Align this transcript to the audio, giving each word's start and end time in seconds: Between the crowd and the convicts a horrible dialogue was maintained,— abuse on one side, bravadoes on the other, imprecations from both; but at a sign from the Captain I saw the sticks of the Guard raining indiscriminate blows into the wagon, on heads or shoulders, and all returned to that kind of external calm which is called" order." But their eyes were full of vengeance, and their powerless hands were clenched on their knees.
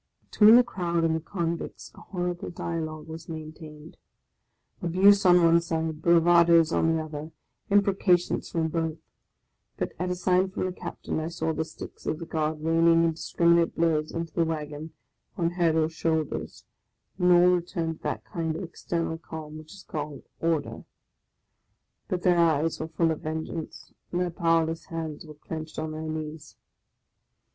Between 0.31 0.55
the 0.55 0.63
crowd 0.63 1.03
and 1.03 1.15
the 1.15 1.19
convicts 1.19 1.91
a 1.93 2.01
horrible 2.01 2.49
dialogue 2.49 3.07
was 3.07 3.29
maintained,— 3.29 3.97
abuse 4.81 5.27
on 5.27 5.43
one 5.43 5.61
side, 5.61 6.01
bravadoes 6.01 6.71
on 6.73 6.91
the 6.95 7.03
other, 7.03 7.29
imprecations 7.69 8.49
from 8.49 8.69
both; 8.69 8.97
but 9.77 9.91
at 9.99 10.09
a 10.09 10.15
sign 10.15 10.49
from 10.49 10.65
the 10.65 10.71
Captain 10.71 11.19
I 11.19 11.27
saw 11.27 11.53
the 11.53 11.63
sticks 11.63 12.07
of 12.07 12.17
the 12.17 12.25
Guard 12.25 12.61
raining 12.63 13.03
indiscriminate 13.03 13.75
blows 13.75 14.11
into 14.11 14.33
the 14.33 14.43
wagon, 14.43 14.91
on 15.37 15.51
heads 15.51 15.77
or 15.77 15.87
shoulders, 15.89 16.65
and 17.19 17.31
all 17.31 17.49
returned 17.57 17.97
to 17.97 18.01
that 18.01 18.25
kind 18.25 18.55
of 18.55 18.63
external 18.63 19.19
calm 19.19 19.59
which 19.59 19.71
is 19.75 19.83
called" 19.83 20.23
order." 20.41 20.83
But 22.07 22.23
their 22.23 22.39
eyes 22.39 22.79
were 22.79 22.87
full 22.87 23.11
of 23.11 23.21
vengeance, 23.21 23.93
and 24.11 24.19
their 24.21 24.31
powerless 24.31 24.85
hands 24.85 25.27
were 25.27 25.35
clenched 25.35 25.77
on 25.77 25.91
their 25.91 26.01
knees. 26.01 26.55